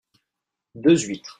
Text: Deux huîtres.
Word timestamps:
Deux 0.73 0.97
huîtres. 1.05 1.29